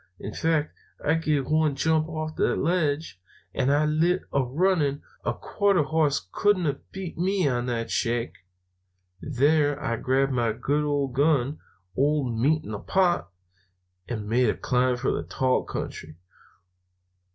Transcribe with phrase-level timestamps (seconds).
[0.19, 0.73] In fact,
[1.05, 3.21] I give one jump off that ledge,
[3.53, 5.03] and I lit a running.
[5.23, 8.33] A quarter hoss couldn't have beat me to that shack.
[9.21, 11.59] There I grabbed my good old gun,
[11.95, 13.29] old Meat in the pot,
[14.07, 16.17] and made a climb for the tall country."